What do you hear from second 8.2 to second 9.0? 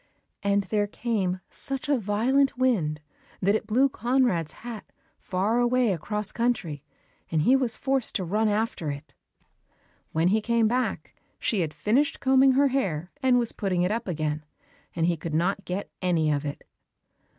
run after